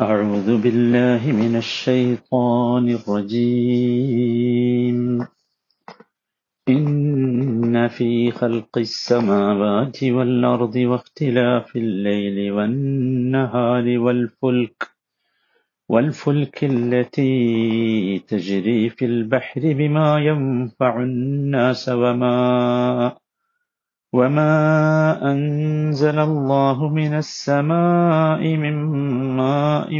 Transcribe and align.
أعوذ 0.00 0.62
بالله 0.62 1.32
من 1.32 1.56
الشيطان 1.56 2.88
الرجيم. 2.88 4.46
إن 6.68 7.88
في 7.88 8.30
خلق 8.30 8.78
السماوات 8.78 10.04
والأرض 10.04 10.76
واختلاف 10.76 11.76
الليل 11.76 12.52
والنهار 12.52 13.98
والفلك 13.98 14.88
والفلك 15.88 16.64
التي 16.64 18.18
تجري 18.18 18.90
في 18.90 19.04
البحر 19.04 19.60
بما 19.60 20.18
ينفع 20.18 21.02
الناس 21.02 21.88
وما 21.88 23.16
وما 24.12 24.52
أنزل 25.32 26.18
الله 26.18 26.88
من 26.88 27.14
السماء 27.14 28.40
من 28.56 28.74
ماء 29.36 29.90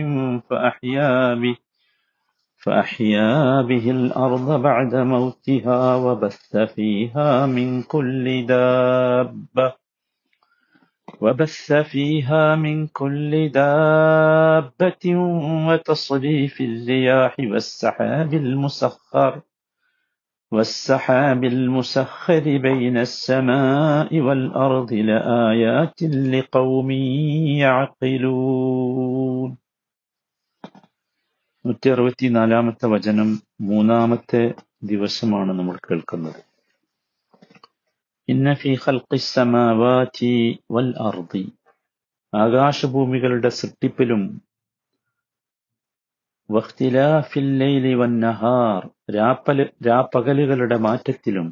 فأحيا 0.50 1.34
به 1.34 1.56
فأحيا 2.56 3.62
به 3.62 3.90
الأرض 3.90 4.62
بعد 4.62 4.94
موتها 4.94 5.96
وبث 5.96 6.56
فيها 6.56 7.46
من 7.46 7.82
كل 7.82 8.46
دابة 8.46 9.74
وبث 11.20 11.72
فيها 11.72 12.54
من 12.54 12.86
كل 12.86 13.48
دابة 13.48 15.04
وتصريف 15.68 16.60
الرياح 16.60 17.36
والسحاب 17.40 18.34
المسخر 18.34 19.40
والسحاب 20.51 21.43
المسخر 21.45 22.43
بين 22.59 22.97
السماء 22.99 24.09
والأرض 24.19 24.89
لآيات 25.09 25.97
لقوم 26.29 26.89
يعقلون 27.63 29.49
നൂറ്റി 31.65 31.87
അറുപത്തിനാലാമത്തെ 31.93 32.85
വചനം 32.87 33.29
മൂന്നാമത്തെ 33.65 34.41
ദിവസമാണ് 34.91 35.51
നമ്മൾ 35.57 35.75
കേൾക്കുന്നത് 35.87 36.39
ഇന്ന 38.27 38.47
ഫി 38.53 38.71
ഖൽഖി 38.83 39.19
സമാവാതി 39.27 40.31
വൽ 40.75 40.89
അർദി 41.07 41.43
ആകാശഭൂമികളുടെ 42.33 43.51
സൃഷ്ടിപ്പിലും 43.59 44.23
വഖ്തിലാഫിൽ 46.49 47.49
ലൈലി 47.61 47.93
വൻ 47.95 48.15
നഹാർ 48.25 48.81
രാപ്പല 48.83 48.94
രാപ്പകലുകളുടെ 49.86 50.76
മാറ്റത്തിലും. 50.76 51.46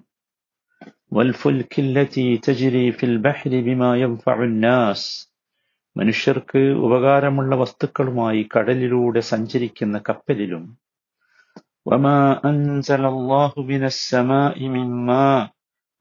മനുഷ്യർക്ക് 5.97 6.59
ഉപകാരമുള്ള 6.59 7.57
വസ്തുക്കളുമായി 7.57 8.49
കടലിലൂടെ 8.57 9.21
സഞ്ചരിക്കുന്ന 9.21 10.01
കപ്പലിലും. 10.09 10.79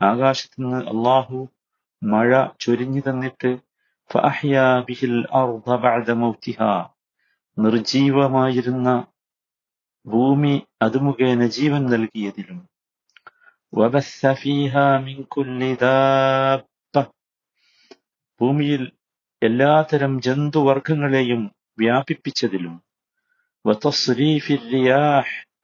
ആകാശത്ത് 0.01 0.63
നിന്ന് 0.63 0.85
അള്ളാഹു 0.85 1.47
മഴ 2.03 2.45
ചൊരിഞ്ഞു 2.59 3.01
തന്നിട്ട് 3.09 3.57
നിർജീവമായിരുന്ന 7.57 8.89
ഭൂമി 10.05 10.61
അതുമുഖേന 10.81 11.45
ജീവൻ 11.47 11.83
നൽകിയതിലും. 11.85 12.57
വബസ്സ 13.73 14.31
ഫീഹാ 14.33 14.97
മിൻ 14.97 15.23
കുല്ലി 15.23 15.71
ഭൂമിയിൽ 18.41 18.83
എല്ലാതരം 19.41 20.21
ജന്തുവർഗങ്ങളെയും 20.21 21.41
വ്യാപിപ്പിച്ചതിലും. 21.79 22.75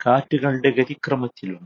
കാറ്റുകളുടെ 0.06 0.70
ഗതിക്രമത്തിലും. 0.70 1.64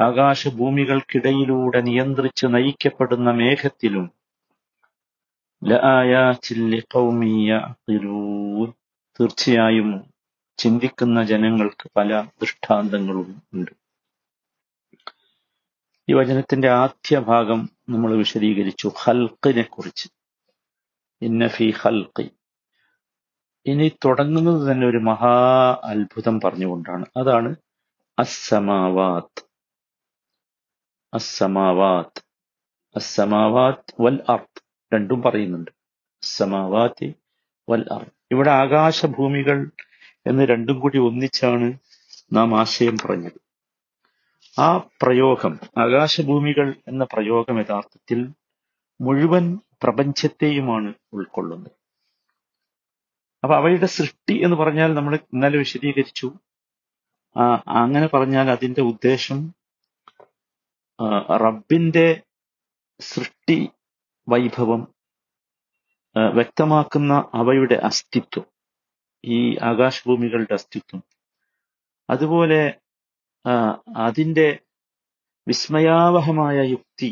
ആകാശഭൂമികൾക്കിടയിലൂടെ 0.00 1.80
നിയന്ത്രിച്ച് 1.80 2.46
നയിക്കപ്പെടുന്ന 2.46 3.30
മേഘത്തിലും 3.30 4.06
തീർച്ചയായും 9.20 10.12
ചിന്തിക്കുന്ന 10.58 11.22
ജനങ്ങൾക്ക് 11.22 11.90
പല 11.96 12.20
ദൃഷ്ടാന്തങ്ങളും 12.20 13.42
ഉണ്ട്. 13.54 13.70
ഈ 16.08 16.12
വചനത്തിന്റെ 16.12 16.70
ആദ്യ 16.70 17.18
ഭാഗം 17.18 17.68
നമ്മൾ 17.88 18.16
വിശദീകരിച്ചു 18.16 18.92
ഹൽക്കിനെ 19.02 19.62
കുറിച്ച്. 19.62 20.08
ഇന്ന 21.22 21.46
ഹൽക്കി 21.82 22.30
ഇനി 23.66 23.92
തുടങ്ങുന്നത് 24.04 24.72
തന്നെ 24.72 24.86
ഒരു 24.86 24.96
മഹാ 24.96 25.34
അത്ഭുതം 25.84 26.40
പറഞ്ഞുകൊണ്ടാണ്. 26.40 27.06
അതാണ് 27.16 27.56
അസ്സമാവാത്ത്. 28.18 29.42
അസ്സമാവാത്ത്. 31.14 32.22
അസ്സമാവാത്ത് 32.96 34.02
വൽ 34.02 34.24
അർത്ത് 34.28 34.59
രണ്ടും 34.92 35.22
പറയുന്നുണ്ട്. 35.22 35.70
സമാവാത്തി 36.22 37.08
വൽ 37.68 37.84
അർ 37.92 38.04
ഇവിടെ 38.32 38.50
ആകാശഭൂമികൾ 38.50 39.58
എന്ന് 40.26 40.42
രണ്ടും 40.42 40.80
കൂടി 40.80 40.98
ഒന്നിച്ചാണ് 40.98 41.68
നാം 42.32 42.58
ആശയം 42.60 42.96
പറഞ്ഞത്. 43.04 43.38
ആ 44.58 44.76
പ്രയോഗം 45.02 45.58
ആകാശഭൂമികൾ 45.78 46.74
എന്ന 46.88 47.04
പ്രയോഗം 47.04 47.58
യഥാർത്ഥത്തിൽ 47.60 48.20
മുഴുവൻ 49.00 49.58
പ്രപഞ്ചത്തെയുമാണ് 49.82 50.94
ഉൾക്കൊള്ളുന്നത്. 51.12 51.76
അപ്പൊ 53.42 53.56
അവയുടെ 53.56 53.86
സൃഷ്ടി 53.86 54.34
എന്ന് 54.44 54.56
പറഞ്ഞാൽ 54.56 54.94
നമ്മൾ 54.94 55.14
ഇന്നലെ 55.16 55.58
വിശദീകരിച്ചു. 55.58 56.28
അങ്ങനെ 57.80 58.06
പറഞ്ഞാൽ 58.06 58.50
അതിന്റെ 58.50 58.82
ഉദ്ദേശം 58.82 59.38
റബ്ബിന്റെ 61.44 62.22
സൃഷ്ടി 63.00 63.58
വൈഭവം 64.32 64.80
വ്യക്തമാക്കുന്ന 66.36 67.12
അവയുടെ 67.40 67.76
അസ്തിത്വം 67.88 68.46
ഈ 69.24 69.38
ആകാശഭൂമികളുടെ 69.70 70.54
അസ്തിത്വം. 70.58 71.00
അതുപോലെ 72.08 72.62
അതിന്റെ 74.06 74.48
വിസ്മയാവഹമായ 75.46 76.56
യുക്തി 76.72 77.10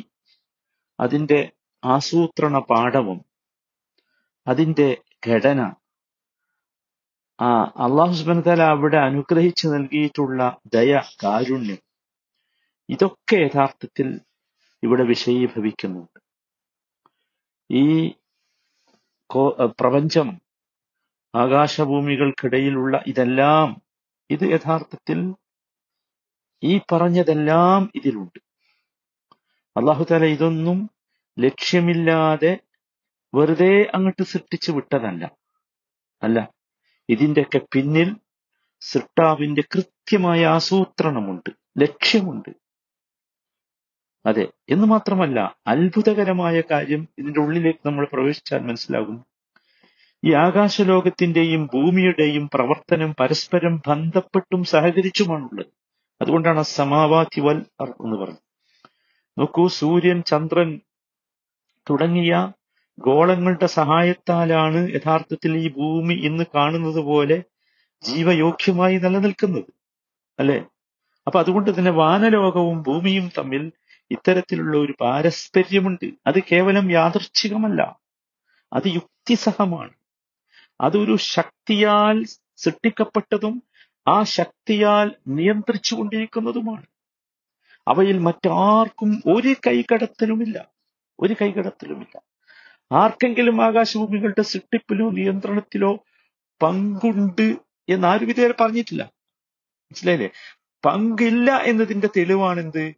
അതിന്റെ 0.98 1.40
ആസൂത്രണ 1.82 2.58
പാഠവും 2.70 3.18
അതിന്റെ 4.46 4.88
ഘടന 5.28 5.60
ആ 7.38 7.50
അള്ളാഹു 7.84 8.14
സുബനത്താല 8.18 8.62
അവിടെ 8.74 8.98
അനുഗ്രഹിച്ചു 9.08 9.66
നൽകിയിട്ടുള്ള 9.74 10.40
ദയ 10.74 10.92
കാരുണ്യം 11.22 11.82
ഇതൊക്കെ 12.88 13.36
യഥാർത്ഥത്തിൽ 13.44 14.08
ഇവിടെ 14.82 15.04
വിഷയീഭവിക്കുന്നുണ്ട്. 15.12 16.17
ഈ 17.70 18.14
പ്രപഞ്ചം 19.80 20.40
ആകാശഭൂമികൾക്കിടയിലുള്ള 21.34 23.04
ഇതെല്ലാം 23.06 23.82
ഇത് 24.30 24.44
യഥാർത്ഥത്തിൽ 24.52 25.34
ഈ 26.62 26.80
പറഞ്ഞതെല്ലാം 26.92 27.92
ഇതിലുണ്ട്. 27.94 28.38
അള്ളാഹു 29.76 30.04
താല 30.10 30.24
ഇതൊന്നും 30.24 30.90
ലക്ഷ്യമില്ലാതെ 31.38 32.58
വെറുതെ 33.34 33.90
അങ്ങോട്ട് 33.94 34.22
സൃഷ്ടിച്ചു 34.22 34.72
വിട്ടതല്ല. 34.72 35.24
അല്ല 36.22 36.50
ഇതിന്റെയൊക്കെ 37.08 37.60
പിന്നിൽ 37.74 38.16
സൃഷ്ടാവിന്റെ 38.80 39.62
കൃത്യമായ 39.62 40.46
ആസൂത്രണമുണ്ട് 40.46 41.50
ലക്ഷ്യമുണ്ട്. 41.78 42.50
അതെ. 44.28 44.46
എന്ന് 44.68 44.86
മാത്രമല്ല 44.86 45.56
അത്ഭുതകരമായ 45.66 46.62
കാര്യം 46.70 47.08
ഇതിന്റെ 47.18 47.40
ഉള്ളിലേക്ക് 47.40 47.86
നമ്മൾ 47.86 48.06
പ്രവേശിച്ചാൽ 48.12 48.58
മനസ്സിലാകും. 48.58 49.18
ഈ 50.24 50.34
ആകാശലോകത്തിന്റെയും 50.34 51.66
ഭൂമിയുടെയും 51.74 52.50
പ്രവർത്തനം 52.54 53.14
പരസ്പരം 53.20 53.82
ബന്ധപ്പെട്ടും 53.88 54.64
സഹകരിച്ചുമാണുള്ളത്. 54.64 55.66
അതുകൊണ്ടാണ് 56.22 56.62
സമാവാതി 56.62 57.40
വൽ 57.40 57.58
എന്ന് 57.80 58.16
പറഞ്ഞത്. 58.16 58.42
നോക്കൂ 59.38 59.68
സൂര്യൻ 59.68 60.22
ചന്ദ്രൻ 60.22 60.80
തുടങ്ങിയ 61.90 62.52
ഗോളങ്ങളുടെ 62.98 63.66
സഹായത്താലാണ് 63.66 64.90
യഥാർത്ഥത്തിൽ 64.90 65.56
ഈ 65.56 65.68
ഭൂമി 65.70 66.14
ഇന്ന് 66.14 66.44
കാണുന്നത് 66.54 67.00
പോലെ 67.00 67.42
ജീവയോഗ്യമായി 68.02 68.96
നിലനിൽക്കുന്നത്. 68.96 69.64
അല്ലെ? 70.38 70.58
അപ്പൊ 71.26 71.38
അതുകൊണ്ട് 71.40 71.78
തന്നെ 71.78 71.90
വാനലോകവും 71.90 72.82
ഭൂമിയും 72.82 73.30
തമ്മിൽ 73.38 73.72
ഇത്തരത്തിലുള്ള 74.10 74.76
ഒരു 74.76 74.94
പാരസ്പര്യമുണ്ട്. 75.00 76.10
അത് 76.26 76.42
കേവലം 76.52 76.92
യാദൃച്ഛികമല്ല. 76.92 78.00
അത് 78.72 78.82
യുക്തിസഹമാണ്. 78.86 79.92
അതൊരു 80.80 81.16
ശക്തിയാൽ 81.16 82.24
സൃഷ്ടിക്കപ്പെട്ടതും 82.56 83.62
ആ 84.08 84.22
ശക്തിയാൽ 84.22 85.14
നിയന്ത്രിച്ചു 85.28 85.94
കൊണ്ടിരിക്കുന്നതുമാണ് 85.94 86.86
അവയിൽ 87.88 88.18
മറ്റാർക്കും 88.18 89.22
ഒരു 89.26 89.54
കൈകടത്തലുമില്ല. 89.66 90.68
ഒരു 91.20 91.34
കൈകടത്തലുമില്ല. 91.40 92.20
ആർക്കെങ്കിലും 92.92 93.64
ആകാശഭൂമികളുടെ 93.64 94.42
സൃഷ്ടിപ്പിലോ 94.42 95.10
നിയന്ത്രണത്തിലോ 95.10 96.04
പങ്കുണ്ട് 96.62 97.56
എന്ന് 97.88 98.06
ആരും 98.06 98.30
ഇതുവരെ 98.30 98.54
പറഞ്ഞിട്ടില്ല. 98.60 99.02
മനസ്സിലായില്ലേ? 99.84 100.30
പങ്കില്ല 100.84 101.56
എന്നതിന്റെ 101.56 102.08
തെളിവാണെന്ത്? 102.16 102.94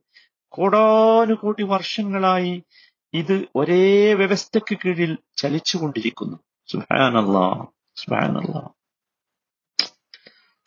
കോടാനുകോടി 0.50 1.62
വർഷങ്ങളായി 1.62 2.64
ഇത് 3.14 3.44
ഒരേ 3.56 4.14
വ്യവസ്ഥയ്ക്ക് 4.14 4.78
കീഴിൽ 4.84 5.18
ചലിച്ചുകൊണ്ടിരിക്കുന്നു. 5.36 6.36
സുഹാനല്ലാ 6.70 7.66
സുഹാനല്ലാ 7.96 8.68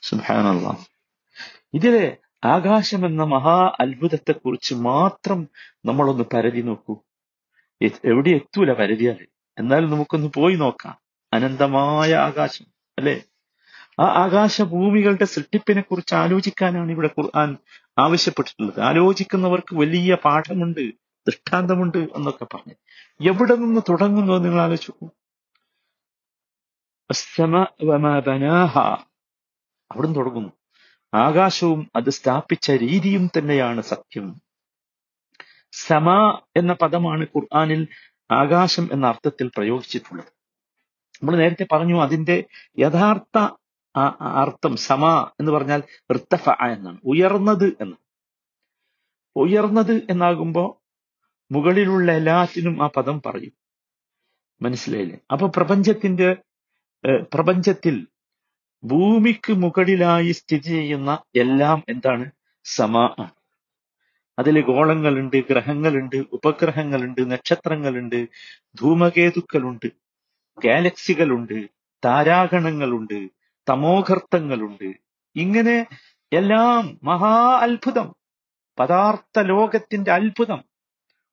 സുഹാനല്ലാ 0.01 0.75
ഇതിലെ 1.73 2.17
ആകാശം 2.45 3.05
എന്ന 3.05 3.23
മഹാ 3.23 3.71
അത്ഭുതത്തെക്കുറിച്ച് 3.79 4.73
മാത്രം 4.73 5.47
നമ്മളൊന്ന് 5.85 6.23
പരതി 6.33 6.61
നോക്കൂ. 6.61 6.97
എവിടെ 8.05 8.29
എത്തൂല 8.29 8.73
പരതിയാൽ? 8.73 9.27
എന്നാലും 9.57 9.89
നമുക്കൊന്ന് 9.89 10.27
പോയി 10.35 10.55
നോക്കാം. 10.55 10.97
അനന്തമായ 11.33 12.13
ആകാശം 12.13 12.65
അല്ലെ? 12.97 13.21
ആ 13.99 14.03
ആകാശഭൂമികളുടെ 14.03 15.25
സൃഷ്ടിപ്പിനെ 15.25 15.81
കുറിച്ച് 15.81 16.15
ആലോചിക്കാനാണ് 16.15 16.91
ഇവിടെ 16.91 17.09
ഖുർആൻ 17.19 17.57
ആവശ്യപ്പെട്ടിട്ടുള്ളത് 17.97 18.79
ആലോചിക്കുന്നവർക്ക് 18.79 19.75
വലിയ 19.75 20.15
പാഠമുണ്ട് 20.15 20.93
ദൃഷ്ടാന്തമുണ്ട് 21.27 21.97
എന്നൊക്കെ 21.97 22.45
പറഞ്ഞു. 22.45 22.73
എവിടെ 23.29 23.55
നിന്ന് 23.55 23.81
തുടങ്ങുന്നു 23.89 24.33
നിങ്ങൾ 24.33 24.61
ആലോചിച്ചു 24.61 24.93
അവിടുന്ന് 29.91 30.15
തുടങ്ങുന്നു. 30.15 30.51
ആകാശവും 31.13 31.91
അത് 31.95 32.09
സ്ഥാപിച്ച 32.09 32.71
രീതിയും 32.71 33.29
തന്നെയാണ് 33.37 33.81
സത്യം. 33.81 34.41
സമ 35.71 36.39
എന്ന 36.57 36.73
പദമാണ് 36.73 37.23
ഖുർആാനിൽ 37.23 37.87
ആകാശം 38.31 38.89
എന്ന 38.91 39.07
അർത്ഥത്തിൽ 39.07 39.51
പ്രയോഗിച്ചിട്ടുള്ളത്. 39.57 40.25
നമ്മൾ 41.13 41.35
നേരത്തെ 41.35 41.67
പറഞ്ഞു 41.71 42.01
അതിന്റെ 42.01 42.43
യഥാർത്ഥ 42.79 43.49
ആ- 43.95 44.17
അർത്ഥം 44.19 44.77
സമ 44.77 45.31
എന്ന് 45.39 45.51
പറഞ്ഞാൽ 45.51 45.83
ഋത്തഫ 46.11 46.49
എന്നാണ്. 46.49 46.97
ഉയർന്നത് 47.05 47.77
എന്ന്. 47.81 47.95
ഉയർന്നത് 49.35 50.01
എന്നാകുമ്പോ 50.09 50.83
മുകളിലുള്ള 51.51 52.11
എല്ലാറ്റിനും 52.11 52.83
ആ 52.83 52.87
പദം 52.87 53.21
പറയും. 53.25 53.51
മനസ്സിലായില്ലേ? 54.61 55.19
അപ്പൊ 55.31 55.47
പ്രപഞ്ചത്തിന്റെ 55.47 56.35
പ്രപഞ്ചത്തിൽ 57.33 58.07
ഭൂമിക്ക് 58.83 59.53
മുകളിലായി 59.53 60.31
സ്ഥിതി 60.31 60.61
ചെയ്യുന്ന 60.61 61.19
എല്ലാം 61.35 61.83
എന്താണ്? 61.89 62.31
സമ 62.63 63.15
ആണ്. 63.19 63.31
അതിൽ 64.39 64.61
ഗോളങ്ങളുണ്ട് 64.61 65.37
ഗ്രഹങ്ങളുണ്ട് 65.37 66.15
ഉപഗ്രഹങ്ങളുണ്ട് 66.15 67.31
നക്ഷത്രങ്ങളുണ്ട് 67.31 68.27
ധൂമകേതുക്കളുണ്ട് 68.75 69.91
ഗാലക്സികളുണ്ട് 70.65 71.69
താരാഗണങ്ങളുണ്ട് 72.05 73.42
തമോഘർത്തങ്ങളുണ്ട്. 73.69 74.89
ഇങ്ങനെ 75.35 75.75
എല്ലാം 76.31 76.99
മഹാ 77.03 77.33
അത്ഭുതം. 77.61 78.07
പദാർത്ഥ 78.79 79.39
ലോകത്തിന്റെ 79.39 80.11
അത്ഭുതം. 80.11 80.61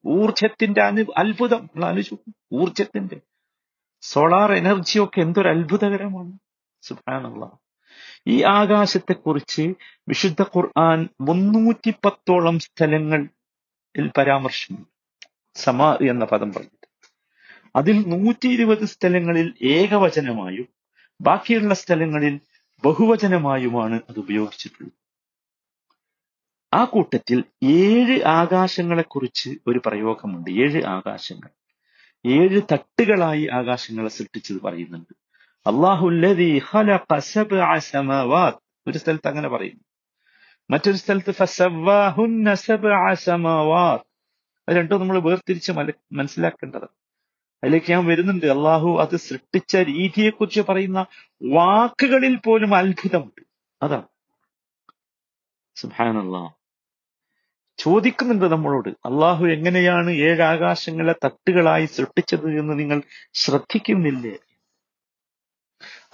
ഊർജത്തിന്റെ 0.05 0.83
അനു 0.83 1.05
അത്ഭുതം. 1.17 1.63
നമ്മൾ 1.65 1.85
ആലോചിച്ചു 1.85 2.17
ഊർജത്തിന്റെ 2.53 3.17
സോളാർ 4.03 4.53
എനർജിയൊക്കെ 4.53 5.21
എന്തൊരു 5.21 5.49
അത്ഭുതകരമാണ്. 5.49 6.33
സുബാനുള്ള 6.83 7.45
ഈ 8.27 8.43
ആകാശത്തെക്കുറിച്ച് 8.43 9.63
വിശുദ്ധ 10.09 10.43
ഖുർആൻ 10.43 11.09
മുന്നൂറ്റി 11.21 11.91
പത്തോളം 12.05 12.59
സ്ഥലങ്ങളിൽ 12.59 14.09
പരാമർശമുണ്ട് 14.19 14.89
സമ 15.55 15.81
എന്ന 16.11 16.25
പദം 16.25 16.53
പറഞ്ഞിട്ട്. 16.53 16.87
അതിൽ 17.77 17.97
നൂറ്റി 18.09 18.49
ഇരുപത് 18.49 18.85
സ്ഥലങ്ങളിൽ 18.85 19.49
ഏകവചനമായും 19.71 20.69
ബാക്കിയുള്ള 21.21 21.75
സ്ഥലങ്ങളിൽ 21.75 22.41
ബഹുവചനമായുമാണ് 22.85 24.01
അത് 24.09 24.19
ഉപയോഗിച്ചിട്ടുള്ളത്. 24.19 24.93
ആ 26.75 26.85
കൂട്ടത്തിൽ 26.85 27.45
ഏഴ് 27.65 28.23
ആകാശങ്ങളെക്കുറിച്ച് 28.23 29.51
ഒരു 29.67 29.81
പ്രയോഗമുണ്ട്. 29.87 30.51
ഏഴ് 30.51 30.85
ആകാശങ്ങൾ. 30.85 31.49
ഏഴ് 32.27 32.61
തട്ടുകളായി 32.73 33.49
ആകാശങ്ങളെ 33.53 34.09
സൃഷ്ടിച്ചത് 34.09 34.61
പറയുന്നുണ്ട്. 34.63 35.15
സമാവാത്ത്. 37.79 38.91
ഒരു 38.91 38.99
സ്ഥലത്ത് 38.99 39.29
അങ്ങനെ 39.29 39.49
പറയുന്നു. 39.49 39.85
മറ്റൊരു 40.71 40.97
സ്ഥലത്ത് 40.97 41.35
അത് 44.69 44.77
രണ്ടും 44.77 45.01
നമ്മൾ 45.01 45.19
വേർതിരിച്ച് 45.19 45.73
മനസ്സിലാക്കേണ്ടതാണ്. 45.73 46.13
മനസ്സിലാക്കേണ്ടത് 46.13 47.00
അതിലേക്ക് 47.65 47.91
ഞാൻ 47.91 48.07
വരുന്നുണ്ട്. 48.07 48.47
അള്ളാഹു 48.47 48.99
അത് 49.01 49.17
സൃഷ്ടിച്ച 49.17 49.77
രീതിയെക്കുറിച്ച് 49.77 50.61
പറയുന്ന 50.61 51.07
വാക്കുകളിൽ 51.43 52.37
പോലും 52.37 52.75
അത്ഭുതമുണ്ട്. 52.75 53.43
അതാണ്. 53.83 54.07
സുഹാനല്ലാ 55.77 56.51
ചോദിക്കുന്നുണ്ട് 57.79 58.45
നമ്മളോട് 58.45 58.89
അള്ളാഹു 58.89 59.47
എങ്ങനെയാണ് 59.47 60.11
ഏഴ് 60.11 60.43
ആകാശങ്ങളെ 60.43 61.15
തട്ടുകളായി 61.25 61.87
സൃഷ്ടിച്ചത് 61.87 62.59
എന്ന് 62.59 62.79
നിങ്ങൾ 62.79 63.03
ശ്രദ്ധിക്കുന്നില്ലേ? 63.33 64.39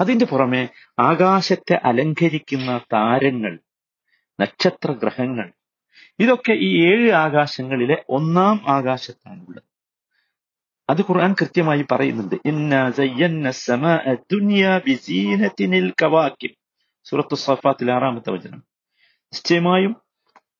അതിന്റെ 0.00 0.24
പുറമെ 0.24 0.68
ആകാശത്തെ 0.98 1.80
അലങ്കരിക്കുന്ന 1.84 2.80
താരങ്ങൾ 2.92 3.58
നക്ഷത്ര 4.40 4.92
ഗ്രഹങ്ങൾ 4.92 5.52
ഇതൊക്കെ 6.18 6.52
ഈ 6.52 6.86
ഏഴ് 6.86 7.12
ആകാശങ്ങളിലെ 7.12 8.04
ഒന്നാം 8.08 8.64
ആകാശത്താണുള്ളത്. 8.68 9.75
അത് 10.90 11.00
ഖുർആൻ 11.00 11.32
കൃത്യമായി 11.32 11.84
പറയുന്നുണ്ട്. 11.90 12.34
സൂറത്തു 17.04 17.34
സഫാത്തിൽ 17.34 17.92
ആറാമത്തെ 17.92 18.30
വചനം. 18.30 18.62
നിശ്ചയമായും 19.10 19.96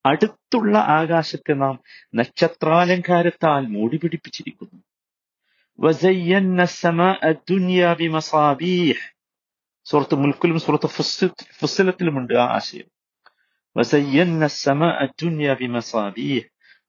അടുത്തുള്ള 0.07 0.79
ആകാശത്തെ 0.79 1.53
നാം 1.53 1.81
നക്ഷത്രാലങ്കാരത്താൽ 2.15 3.67
മൂടി 3.67 3.97
പിടിപ്പിച്ചിരിക്കുന്നു. 3.97 4.83
സുഹൃത്ത് 9.85 10.15
മുൽക്കിലും 10.15 10.61
സുഹൃത്ത് 10.61 10.87
ഫുസ്സി- 10.87 11.57
ആ 12.37 12.47
ആശയം. 12.47 12.85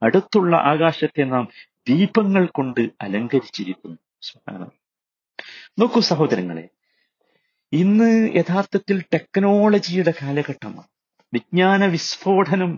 അടുത്തുള്ള 0.04 0.56
ആകാശത്തെ 0.56 1.24
നാം 1.24 1.48
ദീപങ്ങൾ 1.88 2.46
കൊണ്ട് 2.50 2.84
അലങ്കരിച്ചിരിക്കുന്നു. 3.02 3.98
നോക്കൂ 5.80 6.00
സഹോദരങ്ങളെ 6.02 6.66
ഇന്ന് 7.72 8.10
യഥാർത്ഥത്തിൽ 8.36 8.98
ടെക്നോളജിയുടെ 9.14 10.14
കാലഘട്ടമാണ് 10.22 10.90
വിജ്ഞാന 11.34 11.86
വിസ്ഫോടനം 11.86 12.74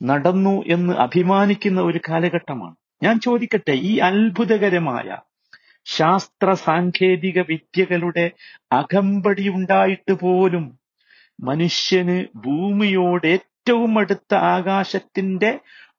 നടന്നു 0.00 0.54
എന്ന് 0.66 0.92
അഭിമാനിക്കുന്ന 0.96 1.80
ഒരു 1.80 2.00
കാലഘട്ടമാണ് 2.08 2.76
ഞാൻ 3.02 3.20
ചോദിക്കട്ടെ 3.20 3.74
ഈ 3.82 3.92
അത്ഭുതകരമായ 4.00 5.08
ശാസ്ത്ര 5.86 6.48
സാങ്കേതിക 6.64 7.40
വിദ്യകളുടെ 7.50 8.24
അകമ്പടി 8.72 9.48
ഉണ്ടായിട്ട് 9.48 10.14
പോലും 10.22 10.64
മനുഷ്യന് 11.38 12.16
ഭൂമിയോട് 12.44 13.26
ഏറ്റവും 13.26 13.98
അടുത്ത 13.98 14.32
ആകാശത്തിന്റെ 14.54 15.50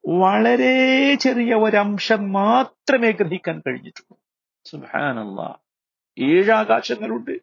വളരെ 0.10 1.16
ചെറിയ 1.16 1.54
ഒരംശം 1.56 2.32
മാത്രമേ 2.32 3.12
ഗ്രഹിക്കാൻ 3.12 3.62
കഴിഞ്ഞിട്ടുള്ളൂ. 3.68 4.20
സുഹാനല്ല 4.66 5.60
ഏഴാകാശങ്ങളുണ്ട്. 6.20 7.40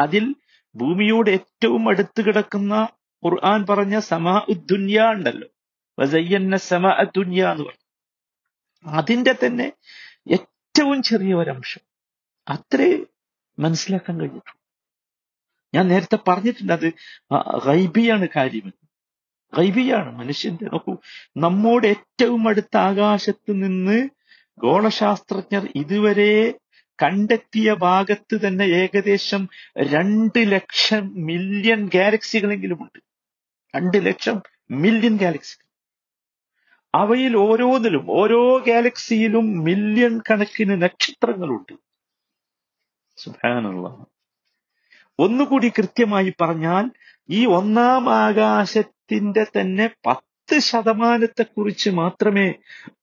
അതിൽ 0.00 0.34
ഭൂമിയോട് 0.74 1.30
ഏറ്റവും 1.30 1.88
അടുത്ത് 1.88 2.24
കിടക്കുന്ന 2.24 2.88
ഖുർആൻ 3.24 3.66
പറഞ്ഞ 3.66 3.98
സമാ 3.98 4.46
ഉദ്ദുന്യ 4.48 5.02
ഉണ്ടല്ലോ. 5.02 5.48
വസയ്യന്ന 5.98 6.56
സമാ 6.56 7.06
ദുന്യ 7.16 7.48
എന്ന് 7.48 7.64
പറഞ്ഞു 7.64 7.86
അതിന്റെ 8.96 9.32
തന്നെ 9.32 9.72
ഏറ്റവും 10.32 11.02
ചെറിയ 11.02 11.34
ഒരംശം. 11.34 11.80
അത്രേ 12.48 13.04
മനസ്സിലാക്കാൻ 13.58 14.20
കഴിഞ്ഞിട്ടുള്ളൂ. 14.20 14.60
ഞാൻ 15.74 15.88
നേരത്തെ 15.88 16.18
പറഞ്ഞിട്ടുണ്ട് 16.28 16.72
അത് 16.72 16.92
ഗൈബിയാണ് 17.66 18.28
കാര്യം 18.36 18.85
ഗൈബിയാണ് 19.52 20.18
മനുഷ്യന്റെ. 20.18 20.64
നോക്കൂ 20.64 20.92
നമ്മോട് 21.36 21.86
ഏറ്റവും 21.86 22.48
അടുത്ത 22.48 22.76
ആകാശത്ത് 22.88 23.52
നിന്ന് 23.62 23.98
ഗോളശാസ്ത്രജ്ഞർ 24.58 25.68
ഇതുവരെ 25.76 26.32
കണ്ടെത്തിയ 26.98 27.72
ഭാഗത്ത് 27.78 28.46
തന്നെ 28.46 28.64
ഏകദേശം 28.64 29.42
രണ്ട് 29.92 30.52
ലക്ഷം 30.52 31.12
മില്യൺ 31.26 31.90
ഗാലക്സികളെങ്കിലും 31.94 32.78
ഉണ്ട്. 32.82 33.00
രണ്ട് 33.74 34.06
ലക്ഷം 34.06 34.36
മില്യൺ 34.70 35.16
ഗാലക്സികൾ 35.16 35.62
അവയിൽ 36.94 37.36
ഓരോന്നിലും 37.36 38.10
ഓരോ 38.10 38.58
ഗാലക്സിയിലും 38.66 39.64
മില്യൺ 39.64 40.20
കണക്കിന് 40.30 40.82
നക്ഷത്രങ്ങളുണ്ട്. 40.82 41.74
സുഭാനുള്ള 43.18 43.86
ഒന്നുകൂടി 45.18 45.68
കൃത്യമായി 45.68 46.32
പറഞ്ഞാൽ 46.40 46.84
ഈ 47.30 47.46
ഒന്നാം 47.46 48.14
ആകാശത്തിന്റെ 48.14 49.44
തന്നെ 49.44 49.90
പത്ത് 50.06 50.26
ശതമാനത്തെ 50.58 50.58
ശതമാനത്തെക്കുറിച്ച് 50.58 51.90
മാത്രമേ 51.90 52.54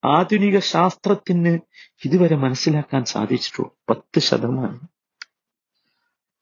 ആധുനിക 0.05 0.59
ശാസ്ത്രത്തിന് 0.59 1.59
ഇതുവരെ 2.05 2.35
മനസ്സിലാക്കാൻ 2.35 3.05
സാധിച്ചിട്ടുള്ളൂ. 3.05 3.77
പത്ത് 3.89 4.19
ശതമാനം. 4.19 4.89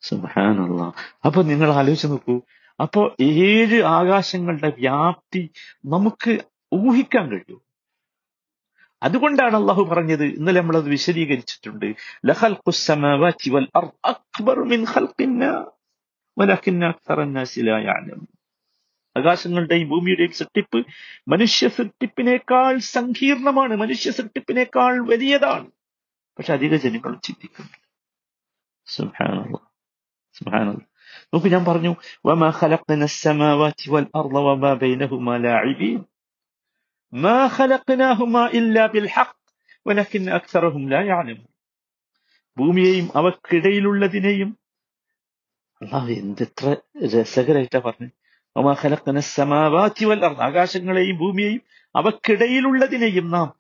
സുഹാനുള്ള 0.02 0.94
അപ്പൊ 1.26 1.44
നിങ്ങൾ 1.44 1.74
ആലോചിച്ച് 1.74 2.08
നോക്കൂ. 2.08 2.42
അപ്പോ 2.82 3.16
ഏഴ് 3.22 3.84
ആകാശങ്ങളുടെ 3.84 4.70
വ്യാപ്തി 4.70 5.50
നമുക്ക് 5.86 6.40
ഊഹിക്കാൻ 6.74 7.32
കഴിയൂ. 7.32 7.60
അതുകൊണ്ടാണ് 9.04 9.56
അള്ളാഹു 9.56 9.84
പറഞ്ഞത് 9.84 10.24
ഇന്നലെ 10.24 10.62
നമ്മളത് 10.62 10.90
വിശദീകരിച്ചിട്ടുണ്ട്. 10.90 11.96
ലഖൽഖുസ് 12.26 12.88
സമാവാതി 16.41 16.41
വൽ 16.41 16.53
അർദ് 16.55 16.67
അക്ബറു 16.67 16.77
മിൻ 16.77 16.77
ഖൽഖിന്നാ 16.77 16.77
വലകിന്ന 16.77 16.85
അക്സറന്നാസി 16.93 17.63
ലാ 17.69 17.77
യഅലം 17.87 18.21
ആകാശങ്ങളുടെയും 19.17 19.89
ഭൂമിയുടെയും 19.93 20.33
സൃഷ്ടിപ്പ് 20.41 20.79
മനുഷ്യ 21.33 21.69
സൃഷ്ടിപ്പിനേക്കാൾ 21.77 22.75
സങ്കീർണമാണ് 22.97 23.75
മനുഷ്യ 23.83 24.11
സൃഷ്ടിപ്പിനേക്കാൾ 24.19 24.93
വലിയതാണ് 25.13 25.69
പക്ഷെ 26.39 26.53
അധിക 26.57 26.75
ജനങ്ങൾ 26.85 27.13
ചിന്തിക്കുന്നു 27.27 27.77
സുബ്ഹാനല്ലാഹ് 28.89 29.65
സുബ്ഹാനല്ലാഹ് 30.37 30.85
നോക്കൂ 31.33 31.49
ഞാൻ 31.55 31.65
പറഞ്ഞു 31.69 31.93
വമാ 32.25 32.49
ഖലഖ്ന 32.59 33.03
السماوات 33.05 33.81
والأرض 33.93 34.35
وما 34.47 34.73
بينهما 34.77 35.35
لاعبين 35.39 36.01
ما 37.13 37.39
خلقناهما 37.49 38.43
إلا 38.51 38.83
بالحق 38.87 39.37
ولكن 39.87 40.23
أكثرهم 40.39 40.83
لا 40.93 41.01
يعلمون 41.03 41.51
ഭൂമിയെയും 42.57 43.07
അവക്കിടയിലുള്ളതിനെയും 43.19 44.51
അള്ളാഹ് 45.82 46.12
എന്തെത്ര 46.12 46.76
രസകരായിട്ടാ 47.06 47.80
പറഞ്ഞത് 47.80 48.10
ആകാശങ്ങളെയും 50.42 51.18
ഭൂമിയെയും 51.18 51.62
അവക്കിടയിലുള്ളതിനെയും 51.96 53.32
നാം 53.32 53.54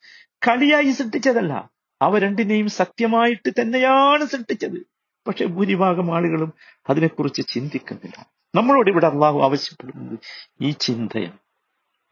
കളിയായി 0.48 0.92
സൃഷ്ടിച്ചതല്ല. 0.92 1.70
അവ 2.02 2.20
രണ്ടിനെയും 2.20 2.70
സത്യമായിട്ട് 2.70 3.50
തന്നെയാണ് 3.50 4.26
സൃഷ്ടിച്ചത്. 4.26 4.86
പക്ഷെ 5.28 5.46
ഭൂരിഭാഗം 5.46 6.16
ആളുകളും 6.16 6.54
അതിനെക്കുറിച്ച് 6.90 7.42
ചിന്തിക്കുന്നില്ല. 7.48 8.30
നമ്മളോട് 8.56 8.90
ഇവിടെ 8.90 9.08
അള്ളാഹു 9.08 9.42
ആവശ്യപ്പെടുന്നത് 9.42 10.20
ഈ 10.62 10.72
ചിന്തയാണ്. 10.72 11.38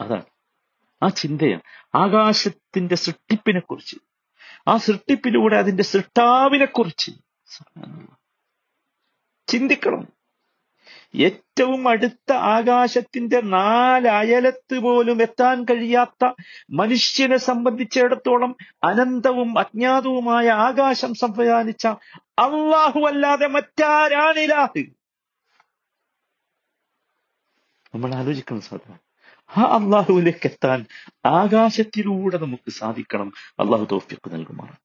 അതാണ്. 0.02 0.24
ആ 1.04 1.08
ചിന്തയാണ്. 1.08 1.62
ആകാശത്തിന്റെ 1.96 2.96
സൃഷ്ടിപ്പിനെ 2.96 3.60
കുറിച്ച് 3.60 3.96
ആ 4.68 4.78
സൃഷ്ടിപ്പിലൂടെ 4.78 5.56
അതിന്റെ 5.56 5.84
സൃഷ്ടാവിനെ 5.84 6.66
കുറിച്ച് 6.66 7.12
ചിന്തിക്കണം. 9.50 10.04
ഏറ്റവും 11.16 11.88
അടുത്ത 11.90 12.32
ആകാശത്തിന്റെ 12.50 13.42
നാലയലത്ത് 13.42 14.80
പോലും 14.80 15.22
എത്താൻ 15.22 15.64
കഴിയാത്ത 15.64 16.24
മനുഷ്യനെ 16.72 17.38
സംബന്ധിച്ചിടത്തോളം 17.38 18.52
അനന്തവും 18.84 19.60
അജ്ഞാതവുമായ 19.60 20.50
ആകാശം 20.68 21.16
സംവിധാനിച്ച 21.16 21.86
അള്ളാഹു 22.40 23.00
അല്ലാതെ 23.00 23.48
മറ്റാരാണിലാഹ് 23.48 24.84
നമ്മൾ 27.94 28.16
ആലോചിക്കണം 28.16 28.62
സാധാരണ 28.62 28.98
ആ 29.50 29.64
അള്ളാഹുവിലേക്ക് 29.78 30.48
എത്താൻ 30.48 30.80
ആകാശത്തിലൂടെ 31.26 32.38
നമുക്ക് 32.38 32.72
സാധിക്കണം. 32.72 33.30
അള്ളാഹു 33.60 33.86
തോഫിക്ക് 33.92 34.34
നൽകുമാറാണ് 34.34 34.78